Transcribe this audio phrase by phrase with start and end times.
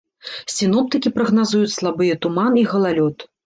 [0.53, 3.33] Сіноптыкі прагназуюць слабыя туман і галалёд.